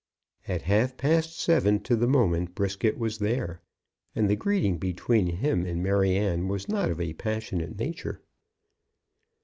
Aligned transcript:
At 0.47 0.63
half 0.63 0.97
past 0.97 1.39
seven 1.39 1.79
to 1.81 1.95
the 1.95 2.07
moment 2.07 2.55
Brisket 2.55 2.97
was 2.97 3.19
there, 3.19 3.61
and 4.15 4.27
the 4.27 4.35
greeting 4.35 4.79
between 4.79 5.27
him 5.27 5.63
and 5.67 5.83
Maryanne 5.83 6.47
was 6.47 6.67
not 6.67 6.89
of 6.89 6.99
a 6.99 7.13
passionate 7.13 7.77
nature. 7.77 8.19